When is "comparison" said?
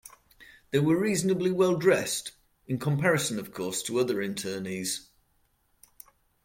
2.79-3.37